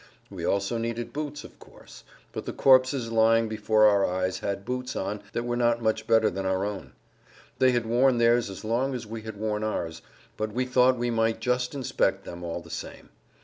We 0.31 0.43
also 0.45 0.79
needed 0.79 1.13
boots, 1.13 1.43
of 1.43 1.59
course; 1.59 2.03
but 2.33 2.47
the 2.47 2.53
corpses 2.53 3.11
lying 3.11 3.47
before 3.47 3.85
our 3.85 4.03
eyes 4.03 4.39
had 4.39 4.65
boots 4.65 4.95
on 4.95 5.21
that 5.33 5.43
were 5.43 5.55
not 5.55 5.79
much 5.83 6.07
better 6.07 6.27
than 6.31 6.43
our 6.43 6.65
own. 6.65 6.93
They 7.59 7.69
had 7.73 7.85
worn 7.85 8.17
theirs 8.17 8.49
as 8.49 8.65
long 8.65 8.95
as 8.95 9.05
we 9.05 9.21
had 9.21 9.37
worn 9.37 9.63
ours, 9.63 10.01
but 10.37 10.53
we 10.53 10.65
thought 10.65 10.97
we 10.97 11.11
might 11.11 11.39
just 11.39 11.75
inspect 11.75 12.23
them 12.25 12.43
all 12.43 12.61
the 12.61 12.71
same. 12.71 13.09